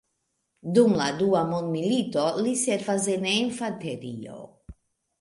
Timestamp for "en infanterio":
3.19-4.45